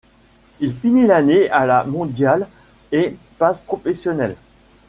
[0.59, 2.47] Il finit l'année à la mondiale
[2.91, 4.35] et passe professionnel.